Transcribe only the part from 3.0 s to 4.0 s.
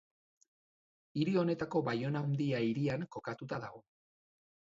kokatua dago.